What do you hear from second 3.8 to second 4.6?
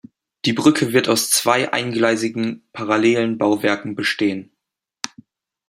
bestehen.